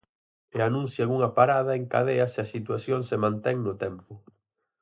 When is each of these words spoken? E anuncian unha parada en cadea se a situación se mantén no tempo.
E 0.55 0.57
anuncian 0.67 1.09
unha 1.17 1.29
parada 1.37 1.71
en 1.79 1.83
cadea 1.93 2.25
se 2.33 2.39
a 2.41 2.49
situación 2.53 2.99
se 3.09 3.15
mantén 3.23 3.57
no 3.65 3.73
tempo. 3.83 4.13